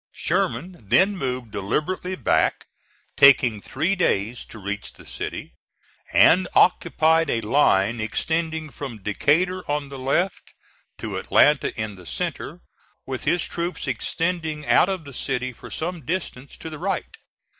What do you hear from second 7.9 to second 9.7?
extending from Decatur